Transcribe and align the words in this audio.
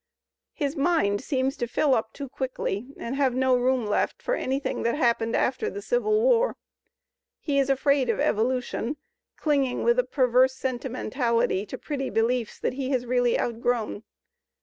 His 0.53 0.75
mind 0.75 1.21
seems 1.21 1.55
to 1.57 1.67
fill 1.67 1.93
up 1.93 2.11
too 2.11 2.27
quickly 2.27 2.87
and 2.97 3.15
have 3.15 3.35
no 3.35 3.55
room 3.55 3.85
left 3.85 4.19
for 4.19 4.33
any 4.33 4.59
thing 4.59 4.81
that 4.81 4.95
happened 4.95 5.35
after 5.35 5.69
the 5.69 5.79
Civil 5.79 6.19
War. 6.23 6.55
He 7.39 7.59
is 7.59 7.69
afraid 7.69 8.09
of 8.09 8.19
evolution, 8.19 8.97
clinging 9.37 9.83
with 9.83 9.99
a 9.99 10.03
perverse 10.03 10.55
sentimentaUty 10.59 11.67
to 11.67 11.77
pretty 11.77 12.09
beliefs 12.09 12.57
that 12.57 12.73
he 12.73 12.89
has 12.89 13.05
really 13.05 13.39
outgrown. 13.39 14.01